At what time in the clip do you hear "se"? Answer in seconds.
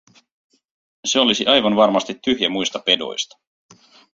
1.05-1.19